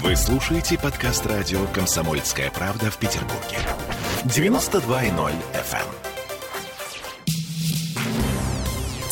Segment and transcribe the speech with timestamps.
[0.00, 3.58] Вы слушаете подкаст радио «Комсомольская правда» в Петербурге.
[4.26, 5.82] 92.0 FM.
[5.82, 6.10] эм.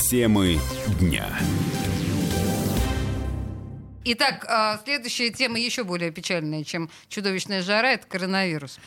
[0.09, 0.61] Темы
[1.01, 1.27] дня.
[4.05, 8.79] Итак, а, следующая тема еще более печальная, чем чудовищная жара, это коронавирус.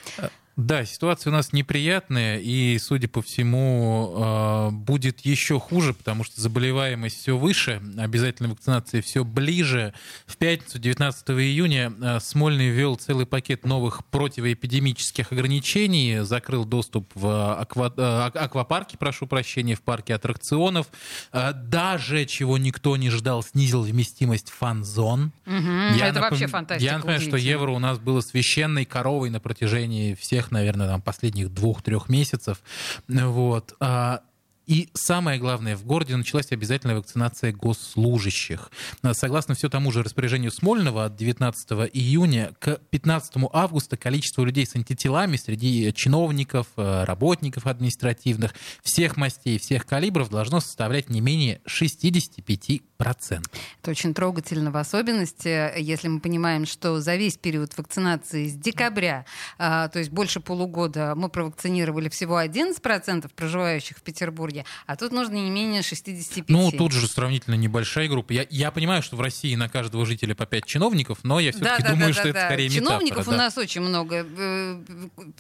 [0.60, 6.42] Да, ситуация у нас неприятная, и, судя по всему, э, будет еще хуже, потому что
[6.42, 9.94] заболеваемость все выше, обязательная вакцинация все ближе.
[10.26, 17.54] В пятницу, 19 июня, э, Смольный ввел целый пакет новых противоэпидемических ограничений, закрыл доступ в
[17.58, 20.88] аква, э, аквапарке, прошу прощения, в парке аттракционов.
[21.32, 25.32] Даже, чего никто не ждал, снизил вместимость фан-зон.
[25.46, 25.56] Угу,
[25.98, 26.32] я это напом...
[26.32, 26.84] вообще фантастика.
[26.84, 31.54] Я напоминаю, что евро у нас было священной коровой на протяжении всех наверное, там, последних
[31.54, 32.62] двух-трех месяцев.
[33.08, 33.76] Вот.
[33.80, 34.22] А,
[34.70, 38.70] и самое главное, в городе началась обязательная вакцинация госслужащих.
[39.14, 44.76] Согласно все тому же распоряжению Смольного от 19 июня, к 15 августа количество людей с
[44.76, 48.54] антителами среди чиновников, э, работников административных,
[48.84, 53.50] всех мастей, всех калибров должно составлять не менее 65 процент.
[53.82, 59.26] Это очень трогательно в особенности, если мы понимаем, что за весь период вакцинации с декабря,
[59.58, 65.50] то есть больше полугода, мы провакцинировали всего 11% проживающих в Петербурге, а тут нужно не
[65.50, 66.46] менее 65%.
[66.48, 68.32] Ну, тут же сравнительно небольшая группа.
[68.32, 71.84] Я, я понимаю, что в России на каждого жителя по 5 чиновников, но я все-таки
[71.84, 73.36] да, думаю, да, что да, это скорее Чиновников метафора.
[73.36, 74.26] у нас очень много.
[74.38, 74.82] Э,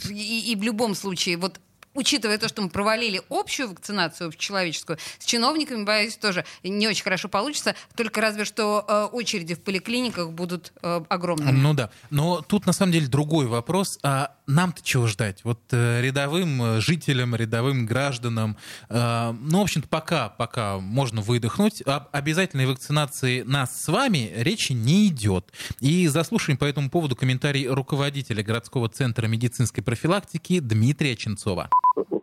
[0.09, 1.59] и, и в любом случае, вот
[1.93, 7.29] учитывая то, что мы провалили общую вакцинацию общечеловеческую, с чиновниками, боюсь, тоже не очень хорошо
[7.29, 11.51] получится, только разве что э, очереди в поликлиниках будут э, огромными.
[11.51, 13.99] Ну да, но тут на самом деле другой вопрос.
[14.03, 15.43] А нам-то чего ждать?
[15.45, 18.57] Вот э, рядовым э, жителям, рядовым гражданам,
[18.89, 18.95] э,
[19.31, 25.07] ну, в общем-то, пока, пока можно выдохнуть, об обязательной вакцинации нас с вами речи не
[25.07, 25.45] идет.
[25.79, 31.69] И заслушаем по этому поводу комментарий руководителя городского центра медицинской профилактики Дмитрия Ченцова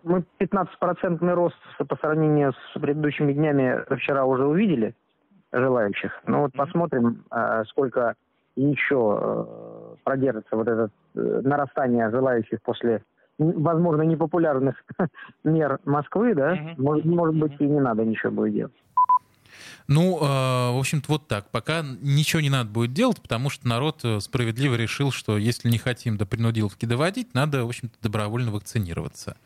[0.07, 1.56] мы 15% рост
[1.89, 4.95] по сравнению с предыдущими днями вчера уже увидели
[5.53, 6.12] желающих.
[6.27, 8.15] Ну вот посмотрим, а, сколько
[8.55, 9.75] еще э,
[10.06, 13.03] продержится вот это э, нарастание желающих после,
[13.39, 14.77] возможно, непопулярных
[15.44, 16.56] мер Москвы, да?
[16.78, 18.72] Может, может быть, и не надо ничего будет делать.
[19.89, 21.50] Ну, э, в общем-то, вот так.
[21.50, 26.17] Пока ничего не надо будет делать, потому что народ справедливо решил, что если не хотим
[26.17, 29.37] до принудиловки доводить, надо, в общем-то, добровольно вакцинироваться.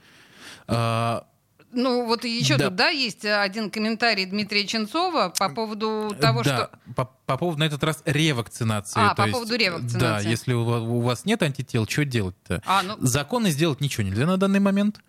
[0.66, 1.25] А,
[1.72, 2.66] ну, вот еще да.
[2.66, 6.71] тут, да, есть один комментарий Дмитрия Ченцова по поводу того, да, что...
[6.97, 9.00] По, по поводу, на этот раз, ревакцинации.
[9.00, 9.98] А, по есть, поводу ревакцинации.
[9.98, 12.60] Да, если у вас, у вас нет антител, что делать-то?
[12.66, 12.96] А, ну...
[12.98, 15.00] Законно сделать ничего нельзя на данный момент.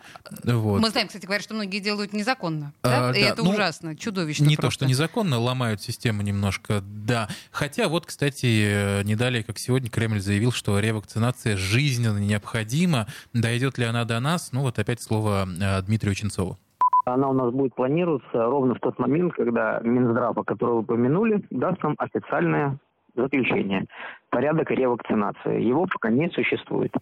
[0.44, 0.82] Вот.
[0.82, 2.74] Мы знаем, кстати говоря, что многие делают незаконно.
[2.84, 3.10] Да?
[3.10, 3.30] А, И да.
[3.30, 4.82] это ну, ужасно, чудовищно Не просто.
[4.82, 7.28] то, что незаконно, ломают систему немножко, да.
[7.50, 13.08] Хотя вот, кстати, не далее, как сегодня, Кремль заявил, что ревакцинация жизненно необходима.
[13.34, 14.52] Дойдет ли она до нас?
[14.52, 16.60] Ну, вот опять слово э, Дмитрию Ченцову.
[17.06, 21.44] Она у нас будет планироваться ровно в тот момент, когда Минздрав, о котором вы упомянули,
[21.50, 22.78] даст нам официальное
[23.16, 23.86] заключение.
[24.30, 25.62] Порядок ревакцинации.
[25.62, 26.94] Его пока не существует.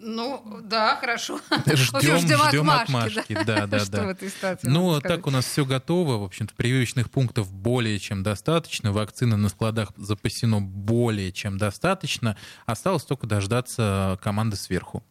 [0.00, 1.40] Ну, да, хорошо.
[1.66, 3.34] Ждем, ждем, ждем отмашки.
[3.44, 4.14] Да, да, да.
[4.42, 4.56] да.
[4.62, 6.18] Ну, так у нас все готово.
[6.18, 8.92] В общем-то, прививочных пунктов более чем достаточно.
[8.92, 12.36] Вакцины на складах запасено более чем достаточно.
[12.64, 15.02] Осталось только дождаться команды сверху.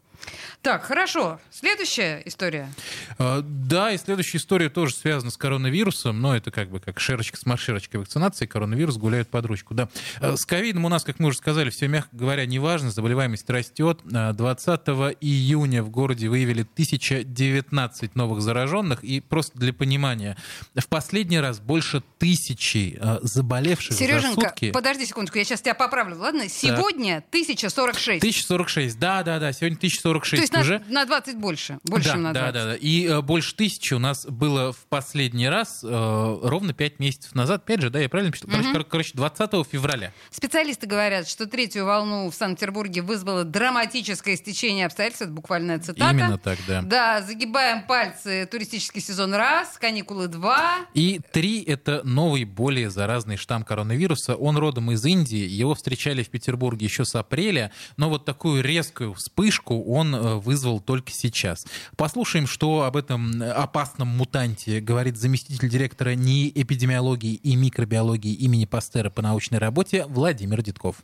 [0.61, 1.39] Так, хорошо.
[1.50, 2.69] Следующая история.
[3.17, 7.38] А, да, и следующая история тоже связана с коронавирусом, но это как бы как шерочка
[7.38, 9.73] с марширочкой вакцинации, коронавирус гуляет под ручку.
[9.73, 9.88] Да.
[10.19, 14.01] А, с ковидом у нас, как мы уже сказали, все, мягко говоря, неважно, заболеваемость растет.
[14.03, 20.35] 20 а, июня в городе выявили 1019 новых зараженных, и просто для понимания,
[20.75, 24.72] в последний раз больше тысячи заболевших Сереженька, за сутки.
[24.72, 26.49] подожди секундочку, я сейчас тебя поправлю, ладно?
[26.49, 27.29] Сегодня так.
[27.29, 28.17] 1046.
[28.17, 30.06] 1046, да-да-да, сегодня 1046.
[30.07, 30.79] 46 То есть уже.
[30.88, 32.53] На, на 20 больше, больше, да, чем на 20.
[32.53, 32.75] Да, да, да.
[32.75, 37.63] И э, больше тысячи у нас было в последний раз э, ровно 5 месяцев назад.
[37.63, 38.31] Опять же, да, я правильно?
[38.31, 38.85] Короче, угу.
[38.85, 40.13] короче, 20 февраля.
[40.31, 45.23] Специалисты говорят, что третью волну в Санкт-Петербурге вызвало драматическое стечение обстоятельств.
[45.23, 46.11] Это буквальная цитата.
[46.11, 46.82] Именно так, да.
[46.82, 48.47] Да, загибаем пальцы.
[48.49, 50.78] Туристический сезон раз, каникулы два.
[50.93, 54.35] И три— это новый, более заразный штамм коронавируса.
[54.35, 55.47] Он родом из Индии.
[55.47, 57.72] Его встречали в Петербурге еще с апреля.
[57.97, 61.66] Но вот такую резкую вспышку он э, вызвал только сейчас.
[61.97, 69.09] Послушаем, что об этом опасном мутанте говорит заместитель директора НИИ эпидемиологии и микробиологии имени Пастера
[69.09, 70.97] по научной работе Владимир Дедков.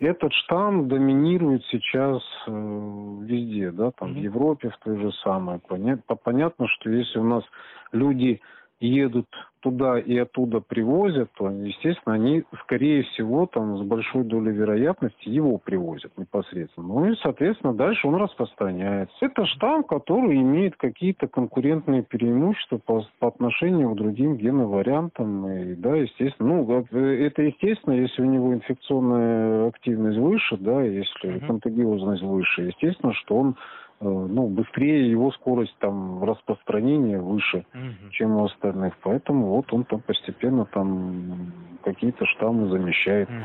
[0.00, 5.60] Этот штамм доминирует сейчас э, везде, да, там в Европе в той же самой.
[5.60, 7.44] Понятно, что если у нас
[7.92, 8.40] люди
[8.82, 9.26] едут
[9.60, 15.56] туда и оттуда привозят, то, естественно, они, скорее всего, там с большой долей вероятности его
[15.58, 16.88] привозят непосредственно.
[16.88, 19.14] Ну и, соответственно, дальше он распространяется.
[19.20, 25.48] Это штамм, который имеет какие-то конкурентные преимущества по, по отношению к другим геновариантам.
[25.48, 32.22] И, да, естественно, ну, это естественно, если у него инфекционная активность выше, да, если контагиозность
[32.22, 38.10] выше, естественно, что он Э, ну, быстрее его скорость там распространения выше, угу.
[38.10, 38.96] чем у остальных.
[39.02, 41.52] Поэтому вот он там постепенно там
[41.84, 43.28] какие-то штаммы замещает.
[43.28, 43.36] Угу.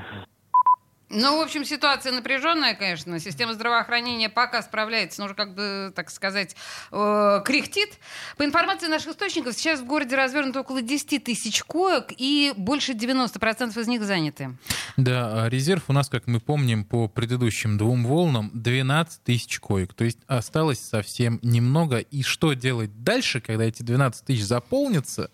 [1.09, 3.17] Ну, в общем, ситуация напряженная, конечно.
[3.19, 6.55] Система здравоохранения пока справляется, ну, как бы, так сказать,
[6.91, 7.91] э, кряхтит.
[8.35, 13.79] По информации наших источников, сейчас в городе развернуто около 10 тысяч коек, и больше 90%
[13.79, 14.57] из них заняты.
[14.97, 19.93] Да, а резерв у нас, как мы помним, по предыдущим двум волнам 12 тысяч коек.
[19.93, 21.99] То есть осталось совсем немного.
[21.99, 25.31] И что делать дальше, когда эти 12 тысяч заполнятся?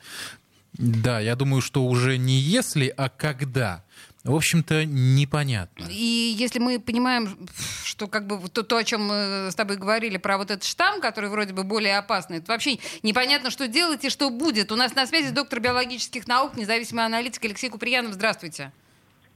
[0.73, 3.83] Да, я думаю, что уже не если, а когда
[4.23, 5.85] в общем-то, непонятно.
[5.89, 7.37] И если мы понимаем,
[7.83, 11.01] что как бы то, то, о чем мы с тобой говорили, про вот этот штамм,
[11.01, 14.71] который вроде бы более опасный, это вообще непонятно, что делать и что будет.
[14.71, 18.13] У нас на связи доктор биологических наук, независимый аналитик Алексей Куприянов.
[18.13, 18.71] Здравствуйте.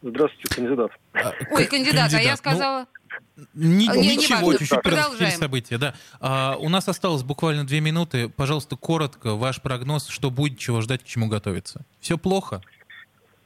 [0.02, 0.92] Здравствуйте, кандидат.
[1.14, 2.14] А, Ой, кандидат, кандидат.
[2.14, 2.86] а я ну, сказала...
[3.54, 5.78] Не, не, ничего, чуть-чуть перед события.
[5.78, 5.96] Да.
[6.22, 8.30] А, у нас осталось буквально две минуты.
[8.30, 11.82] Пожалуйста, коротко, ваш прогноз, что будет, чего ждать, к чему готовиться.
[12.00, 12.62] Все плохо?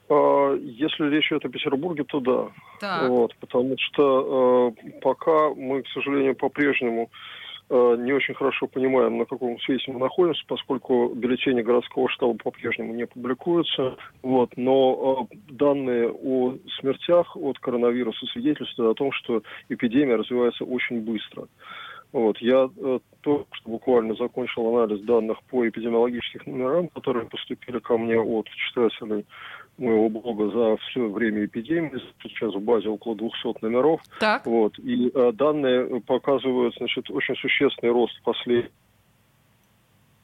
[0.08, 2.48] А, если речь идет о Петербурге, то да.
[2.80, 3.08] Так.
[3.08, 7.10] Вот, потому что э, пока мы, к сожалению, по-прежнему
[7.70, 12.94] э, не очень хорошо понимаем, на каком свете мы находимся, поскольку бюллетени городского штаба по-прежнему
[12.94, 13.96] не публикуются.
[14.22, 21.00] Вот, но э, данные о смертях от коронавируса свидетельствуют о том, что эпидемия развивается очень
[21.00, 21.46] быстро.
[22.12, 27.96] Вот, я э, только что буквально закончил анализ данных по эпидемиологическим номерам, которые поступили ко
[27.96, 29.24] мне от читателей
[29.78, 31.92] моего блога за все время эпидемии.
[32.22, 34.00] Сейчас в базе около 200 номеров.
[34.20, 34.46] Так.
[34.46, 34.78] Вот.
[34.78, 38.70] И э, данные показывают значит, очень существенный рост последних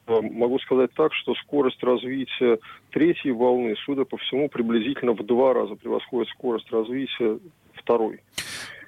[0.09, 2.57] Могу сказать так, что скорость развития
[2.91, 7.39] третьей волны, судя по всему, приблизительно в два раза превосходит скорость развития
[7.75, 8.21] второй.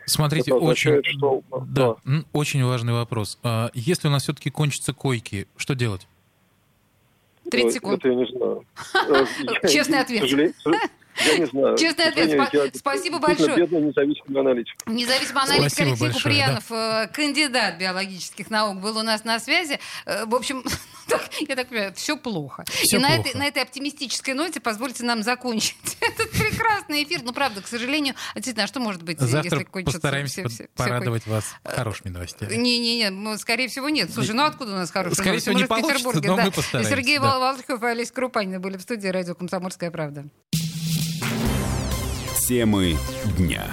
[0.05, 1.41] Смотрите, означает, очень, что...
[1.67, 2.23] да, да.
[2.33, 3.37] очень важный вопрос.
[3.43, 6.07] А если у нас все-таки кончатся койки, что делать?
[7.51, 7.99] 30 секунд.
[7.99, 8.65] Это я не знаю.
[9.69, 10.53] Честный ответ.
[11.25, 11.77] Я не знаю.
[11.77, 12.31] Честный ответ.
[12.31, 13.55] Спа- спасибо большое.
[13.55, 14.75] Бедный независимый аналитик.
[14.87, 17.03] Независимый аналитик Спасибо Алексей большое, Куприянов, да.
[17.03, 19.79] Э, кандидат биологических наук, был у нас на связи.
[20.05, 20.63] Э, в общем,
[21.47, 22.63] я так понимаю, все плохо.
[22.67, 23.09] Все И плохо.
[23.09, 27.21] На, этой, на этой оптимистической ноте позвольте нам закончить этот прекрасный эфир.
[27.23, 30.69] Ну, правда, к сожалению, действительно, а что может быть, Завтра если кончится постараемся все, все,
[30.75, 32.55] порадовать все вас хорошими новостями.
[32.55, 34.11] Не-не-не, скорее всего, нет.
[34.13, 35.49] Слушай, ну откуда у нас хорошие скорее новости?
[35.49, 36.45] Всего, не получится, но да.
[36.45, 36.95] мы постараемся.
[36.95, 37.39] Сергей да.
[37.39, 40.25] Волхов и Олеся Крупанина были в студии радио «Комсомольская правда».
[42.51, 42.97] Темы
[43.37, 43.63] дня.